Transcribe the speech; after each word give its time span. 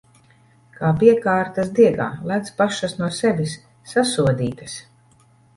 Kā 0.77 0.87
piekārtas 1.03 1.69
diegā... 1.81 2.09
Lec 2.31 2.49
pašas 2.63 2.97
no 3.03 3.13
sevis! 3.19 3.55
Sasodītas! 3.93 4.83